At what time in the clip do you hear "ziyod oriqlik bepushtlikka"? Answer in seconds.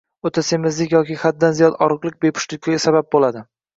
1.59-2.81